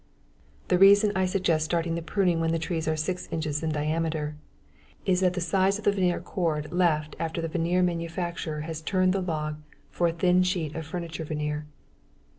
[0.69, 4.35] The reason I suggest starting the pruning when the trees are six inches in diameter,
[5.05, 8.61] is that that is the size of the veneer core left after the veneer manufacturer
[8.61, 9.57] has turned the log
[9.91, 11.67] for the thin sheet of furniture veneer.